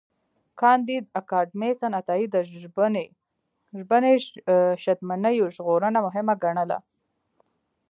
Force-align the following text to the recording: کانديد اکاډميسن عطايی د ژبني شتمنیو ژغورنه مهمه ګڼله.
کانديد 0.59 1.03
اکاډميسن 1.19 1.91
عطايی 1.99 2.25
د 2.31 2.35
ژبني 3.79 4.15
شتمنیو 4.81 5.45
ژغورنه 5.55 5.99
مهمه 6.07 6.33
ګڼله. 6.43 6.77